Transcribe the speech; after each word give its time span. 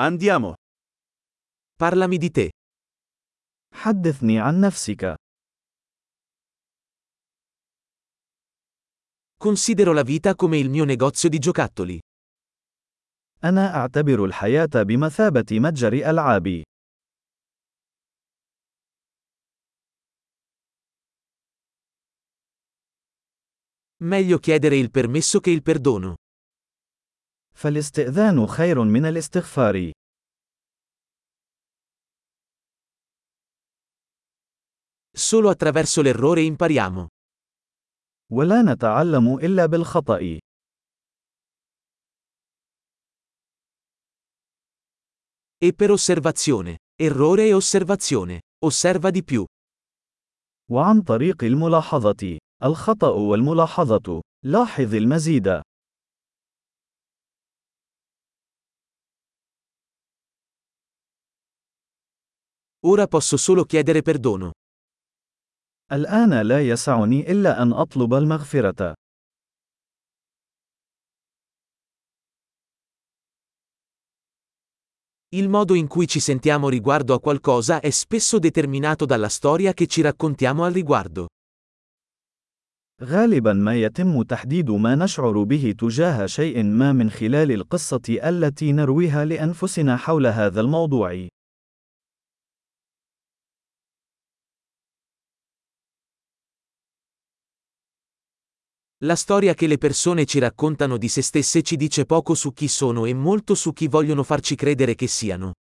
Andiamo. 0.00 0.54
Parlami 1.74 2.18
di 2.18 2.30
te. 2.30 2.50
حدثني 3.74 4.40
عن 4.40 4.60
نفسك. 4.60 5.14
Considero 9.36 9.92
la 9.92 10.02
vita 10.02 10.36
come 10.36 10.58
il 10.58 10.70
mio 10.70 10.84
negozio 10.84 11.28
di 11.28 11.38
giocattoli. 11.38 11.98
أنا 13.44 13.74
أعتبر 13.74 14.24
الحياة 14.24 14.82
بمثابة 14.82 15.46
متجر 15.50 15.92
ألعاب. 15.92 16.62
Meglio 24.04 24.38
chiedere 24.38 24.76
il 24.76 24.90
permesso 24.92 25.40
che 25.40 25.50
il 25.50 25.62
perdono. 25.62 26.14
فالاستئذان 27.58 28.46
خير 28.46 28.84
من 28.84 29.04
الاستغفار. 29.06 29.92
Solo 35.12 35.50
attraverso 35.50 36.02
l'errore 36.02 36.42
impariamo. 36.42 37.08
ولا 38.32 38.62
نتعلم 38.62 39.38
إلا 39.38 39.66
بالخطأ. 39.66 40.38
E 45.58 45.72
per 45.74 45.90
osservazione. 45.90 46.78
Errore 46.94 47.46
e 47.46 47.52
osservazione. 47.54 48.40
Osserva 48.64 49.10
di 49.10 49.24
più. 49.24 49.44
وعن 50.70 51.02
طريق 51.02 51.44
الملاحظة. 51.44 52.38
الخطأ 52.62 53.10
والملاحظة. 53.10 54.22
لاحظ 54.44 54.94
المزيد. 54.94 55.67
Ora 62.90 63.06
posso 63.06 63.36
solo 63.36 63.64
chiedere 63.64 64.00
perdono. 64.00 64.52
الآن 65.92 66.40
لا 66.40 66.68
يسعني 66.68 67.30
إلا 67.32 67.62
أن 67.62 67.72
أطلب 67.72 68.14
المغفرة. 68.14 68.94
Il 75.30 75.48
modo 75.50 75.74
in 75.74 75.86
cui 75.86 76.06
ci 76.06 76.20
sentiamo 76.20 76.70
riguardo 76.70 77.12
a 77.12 77.20
qualcosa 77.20 77.80
è 77.80 77.90
spesso 77.90 78.38
determinato 78.38 79.04
dalla 79.04 79.28
storia 79.28 79.74
che 79.74 79.86
ci 79.86 80.00
raccontiamo 80.00 80.64
al 80.64 80.72
riguardo. 80.72 81.26
غالبا 83.02 83.52
ما 83.52 83.74
يتم 83.76 84.22
تحديد 84.22 84.70
ما 84.70 84.94
نشعر 84.94 85.42
به 85.42 85.74
تجاه 85.78 86.26
شيء 86.26 86.62
ما 86.64 86.92
من 86.92 87.10
خلال 87.10 87.52
القصة 87.52 88.02
التي 88.08 88.72
نرويها 88.72 89.24
لأنفسنا 89.24 89.96
حول 89.96 90.26
هذا 90.26 90.60
الموضوع. 90.60 91.28
La 99.03 99.15
storia 99.15 99.53
che 99.53 99.67
le 99.67 99.77
persone 99.77 100.25
ci 100.25 100.39
raccontano 100.39 100.97
di 100.97 101.09
se 101.09 101.21
stesse 101.21 101.61
ci 101.61 101.75
dice 101.75 102.05
poco 102.05 102.33
su 102.35 102.53
chi 102.53 102.67
sono 102.67 103.05
e 103.05 103.13
molto 103.13 103.53
su 103.53 103.73
chi 103.73 103.87
vogliono 103.87 104.23
farci 104.23 104.55
credere 104.55 104.95
che 104.95 105.07
siano. 105.07 105.51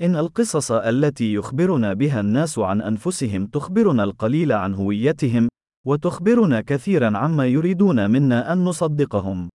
إن 0.00 0.16
القصص 0.16 0.70
التي 0.70 1.32
يخبرنا 1.32 1.92
بها 1.92 2.20
الناس 2.20 2.58
عن 2.58 2.80
أنفسهم 2.80 3.46
تخبرنا 3.46 4.04
القليل 4.04 4.52
عن 4.52 4.74
هويتهم، 4.74 5.48
وتخبرنا 5.86 6.60
كثيرا 6.60 7.18
عما 7.18 7.46
يريدون 7.46 8.10
منا 8.10 8.52
أن 8.52 8.64
نصدقهم. 8.64 9.48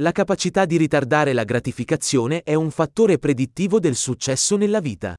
La 0.00 0.12
capacità 0.12 0.64
di 0.64 0.78
ritardare 0.78 1.34
la 1.34 1.44
gratificazione 1.44 2.42
è 2.42 2.54
un 2.54 2.70
fattore 2.70 3.18
predittivo 3.18 3.78
del 3.78 3.94
successo 3.94 4.56
nella 4.56 4.80
vita. 4.80 5.14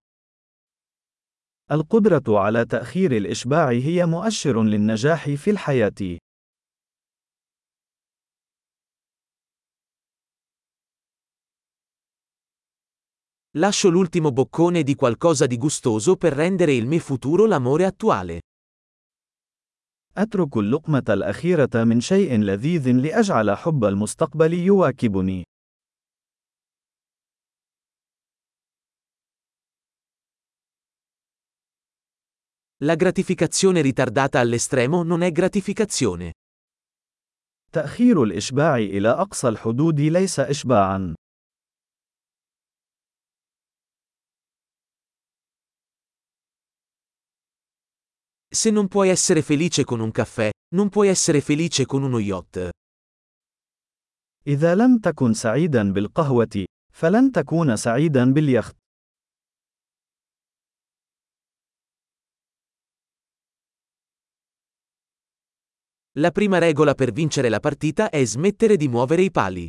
القدرة 1.72 2.40
على 2.40 2.66
تأخير 2.66 3.12
الإشباع 3.18 3.70
هي 3.70 4.06
مؤشر 4.06 4.64
للنجاح 4.64 5.30
في 5.30 5.50
الحياة. 5.50 6.18
Lascio 13.58 13.90
l'ultimo 13.90 14.32
boccone 14.32 14.82
di 14.82 14.96
qualcosa 14.96 15.46
di 15.46 15.58
gustoso 15.58 16.16
per 16.16 16.34
rendere 16.34 16.74
il 16.74 16.88
mio 16.88 17.00
futuro 17.00 17.46
l'amore 17.46 17.86
attuale. 17.86 18.42
أترك 20.17 20.57
اللقمة 20.57 21.05
الأخيرة 21.09 21.85
من 21.85 22.01
شيء 22.01 22.39
لذيذ 22.39 22.91
لأجعل 22.91 23.57
حب 23.57 23.85
المستقبل 23.85 24.53
يواكبني. 24.55 25.45
La 32.85 32.95
gratificazione 32.95 33.81
ritardata 33.81 34.39
all'estremo 34.39 35.03
non 35.03 35.23
è 35.23 35.33
gratificazione. 35.33 36.33
تأخير 37.73 38.23
الإشباع 38.23 38.77
إلى 38.77 39.09
أقصى 39.09 39.49
الحدود 39.49 40.01
ليس 40.01 40.41
إشباعًا. 40.41 41.15
Se 48.56 48.70
non 48.70 48.88
puoi 48.88 49.10
essere 49.10 49.42
felice 49.42 49.84
con 49.84 50.00
un 50.00 50.12
caffè, 50.12 50.50
non 50.76 50.90
puoi 50.90 51.08
essere 51.08 51.42
felice 51.42 51.86
con 51.86 52.04
uno 52.04 52.20
yacht. 52.20 52.70
إذا 54.48 54.76
لم 54.76 54.98
تكن 54.98 55.34
سعيدا 55.34 55.94
بالقهوة، 55.94 56.66
فلن 56.94 57.32
تكون 57.32 57.76
سعيدا 57.76 58.34
باليخت. 58.34 58.76
La 66.20 66.32
prima 66.32 66.58
regola 66.58 66.94
per 66.94 67.14
vincere 67.14 67.48
la 67.48 67.62
partita 67.62 68.10
è 68.10 68.26
smettere 68.26 68.76
di 68.76 68.88
muovere 68.90 69.22
i 69.22 69.32
pali. 69.32 69.68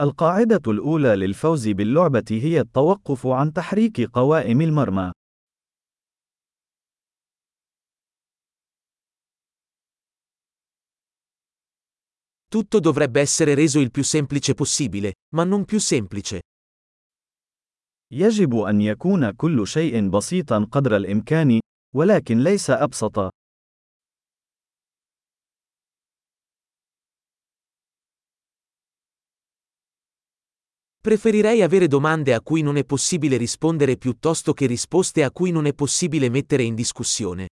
القاعدة 0.00 0.70
الأولى 0.72 1.16
للفوز 1.16 1.68
باللعبة 1.68 2.24
هي 2.30 2.60
التوقف 2.60 3.26
عن 3.26 3.52
تحريك 3.52 4.00
قوائم 4.00 4.60
المرمى. 4.60 5.12
Tutto 12.52 12.80
dovrebbe 12.80 13.20
essere 13.20 13.54
reso 13.54 13.78
il 13.78 13.90
più 13.90 14.02
semplice 14.02 14.54
possibile, 14.54 15.12
ma 15.34 15.44
non 15.44 15.64
più 15.64 15.78
semplice. 15.78 16.40
يجب 18.10 18.54
أن 18.54 18.80
يكون 18.80 19.30
كل 19.30 19.66
شيء 19.66 20.08
بسيطا 20.08 20.68
قدر 20.70 20.96
الإمكان، 20.96 21.60
ولكن 21.94 22.42
ليس 22.42 22.70
أبسط. 22.70 23.28
Preferirei 31.00 31.62
avere 31.62 31.86
domande 31.86 32.34
a 32.34 32.40
cui 32.40 32.62
non 32.62 32.76
è 32.76 32.84
possibile 32.84 33.36
rispondere 33.36 33.96
piuttosto 33.96 34.52
che 34.52 34.66
risposte 34.66 35.22
a 35.22 35.30
cui 35.30 35.50
non 35.50 35.66
è 35.66 35.74
possibile 35.74 36.28
mettere 36.28 36.62
in 36.62 36.74
discussione. 36.74 37.48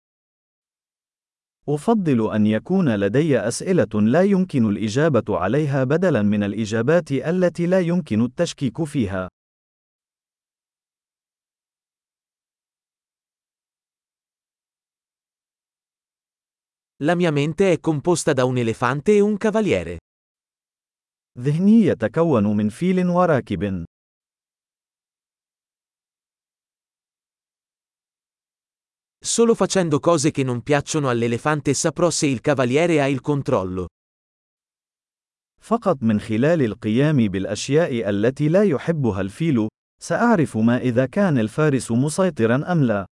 أفضل 1.69 2.33
أن 2.33 2.45
يكون 2.45 2.95
لدي 2.95 3.39
أسئلة 3.39 4.01
لا 4.01 4.21
يمكن 4.21 4.69
الإجابة 4.69 5.37
عليها 5.37 5.83
بدلاً 5.83 6.21
من 6.21 6.43
الإجابات 6.43 7.11
التي 7.11 7.65
لا 7.65 7.79
يمكن 7.79 8.21
التشكيك 8.21 8.83
فيها. 8.83 9.27
La 17.03 17.13
mia 17.15 17.31
mente 17.31 17.71
è 17.73 17.79
composta 17.79 18.33
da 18.33 18.43
un 18.45 18.57
elefante 18.57 19.11
e 19.15 19.19
un 19.19 19.37
cavaliere. 19.37 19.97
ذهني 21.39 21.85
يتكون 21.85 22.57
من 22.57 22.69
فيل 22.69 23.09
وراكب. 23.09 23.85
Solo 29.26 29.54
facendo 29.54 30.00
cose 30.00 30.30
che 30.30 30.42
non 30.42 30.62
piacciono 30.62 31.08
all'elefante 31.08 31.74
saprò 31.74 32.10
se 32.10 32.26
il 32.26 32.40
cavaliere 32.40 33.00
ha 33.00 33.06
il 33.06 33.20
controllo. 33.20 33.86
فقط 35.60 36.02
من 36.02 36.20
خلال 36.20 36.62
القيام 36.62 37.28
بالأشياء 37.28 38.08
التي 38.08 38.48
لا 38.48 38.62
يحبها 38.64 39.20
الفيل، 39.20 39.68
سأعرف 40.02 40.56
ما 40.56 40.78
إذا 40.78 41.06
كان 41.06 41.38
الفارس 41.38 41.90
مسيطرا 41.90 42.72
أم 42.72 42.84
لا. 42.84 43.06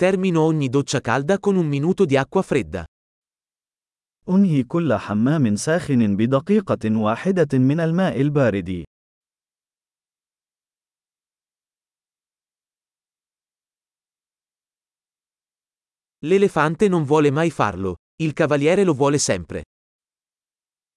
Termino 0.00 0.40
ogni 0.40 0.70
doccia 0.70 1.00
calda 1.02 1.38
con 1.38 1.56
un 1.56 1.66
minuto 1.66 2.06
di 2.06 2.16
acqua 2.16 2.40
fredda. 2.40 2.86
أنهي 4.29 4.63
كل 4.63 4.93
حمام 4.93 5.55
ساخن 5.55 6.15
بدقيقة 6.15 6.97
واحدة 6.97 7.57
من 7.57 7.79
الماء 7.79 8.21
البارد. 8.21 8.83
L'elefante 16.25 16.87
non 16.89 17.03
vuole 17.03 17.29
mai 17.29 17.51
farlo, 17.51 17.97
il 18.23 18.33
cavaliere 18.33 18.83
lo 18.83 18.93
vuole 18.93 19.19
sempre. 19.19 19.61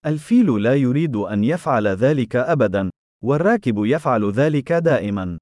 الفيل 0.06 0.62
لا 0.62 0.74
يريد 0.74 1.16
أن 1.16 1.44
يفعل 1.44 1.86
ذلك 1.86 2.36
أبدا، 2.36 2.90
والراكب 3.24 3.84
يفعل 3.84 4.30
ذلك 4.30 4.72
دائما. 4.72 5.38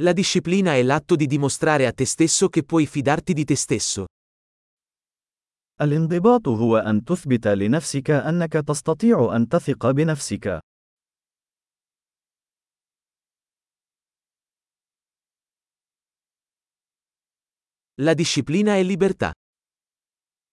La 0.00 0.12
disciplina 0.12 0.74
è 0.74 0.82
l'atto 0.82 1.16
di 1.16 1.26
dimostrare 1.26 1.86
a 1.86 1.92
te 1.92 2.06
stesso 2.06 2.48
che 2.48 2.64
puoi 2.64 2.86
fidarti 2.86 3.32
di 3.34 3.44
te 3.44 3.56
stesso. 3.56 4.06
الانضباط 5.80 6.48
هو 6.48 6.76
أن 6.78 7.04
تثبت 7.04 7.46
لنفسك 7.46 8.10
أنك 8.10 8.52
تستطيع 8.52 9.36
أن 9.36 9.48
تثق 9.48 9.90
بنفسك. 9.90 10.58
La 18.00 18.14
disciplina 18.14 18.76
è 18.76 18.82
libertà. 18.82 19.32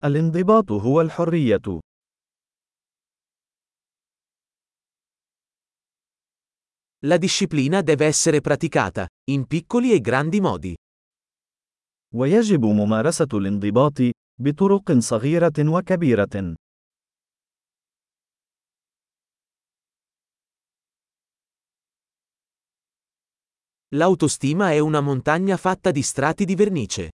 الانضباط 0.04 0.72
هو 0.72 1.02
الحرية. 1.02 1.80
La 7.06 7.18
disciplina 7.18 7.82
deve 7.82 8.06
essere 8.06 8.42
praticata, 8.42 9.08
in 9.32 9.46
piccoli 9.48 9.94
e 9.94 10.02
grandi 10.02 10.42
modi. 10.42 10.76
ويجب 12.14 12.66
ممارسة 12.66 13.28
الانضباط 13.34 14.02
بطرق 14.42 14.92
صغيرة 15.00 15.54
وكبيرة. 15.60 16.56
L'autostima 23.96 24.72
è 24.72 24.80
una 24.80 25.02
montagna 25.02 25.58
fatta 25.58 25.92
di 25.92 26.04
strati 26.04 26.46
di 26.46 26.56
vernice. 26.56 27.10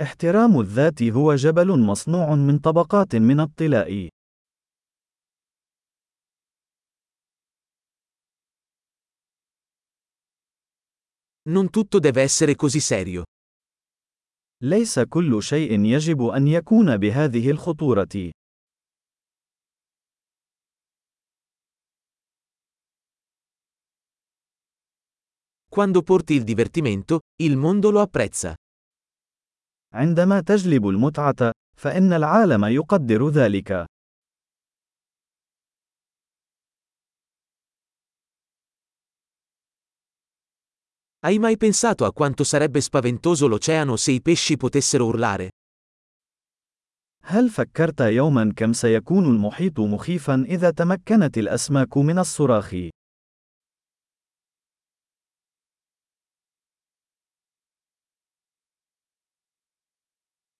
احترام 0.00 0.60
الذات 0.60 1.02
هو 1.02 1.34
جبل 1.34 1.78
مصنوع 1.78 2.34
من 2.34 2.58
طبقات 2.58 3.16
من 3.16 3.40
الطلاء. 3.40 4.08
Non 11.48 11.70
tutto 11.70 11.98
deve 11.98 12.22
essere 12.22 12.54
così 12.54 12.80
serio. 12.80 13.24
ليس 14.62 14.98
كل 14.98 15.42
شيء 15.42 15.84
يجب 15.84 16.22
أن 16.22 16.48
يكون 16.48 16.96
بهذه 16.96 17.50
الخطورة. 17.50 18.30
Quando 25.70 26.02
porti 26.02 26.32
il 26.34 26.44
divertimento, 26.44 27.20
il 27.42 27.56
mondo 27.56 27.90
lo 27.90 28.00
apprezza. 28.00 28.54
عندما 29.94 30.40
تجلب 30.40 30.88
المتعة، 30.88 31.52
فإن 31.78 32.12
العالم 32.12 32.64
يقدر 32.64 33.28
ذلك. 33.28 33.86
Hai 41.24 41.38
mai 41.38 41.58
pensato 41.58 42.06
a 42.06 42.12
quanto 42.14 42.44
sarebbe 42.44 42.80
spaventoso 42.80 43.46
l'oceano 43.46 43.96
se 43.96 44.10
i 44.10 44.22
pesci 44.22 44.56
potessero 44.56 45.04
urlare? 45.04 45.48
هل 47.22 47.50
فكرت 47.50 48.00
يوما 48.00 48.52
كم 48.56 48.72
سيكون 48.72 49.24
المحيط 49.24 49.80
مخيفا 49.80 50.44
إذا 50.48 50.70
تمكنت 50.70 51.38
الأسماك 51.38 51.96
من 51.96 52.18
الصراخ؟ 52.18 52.74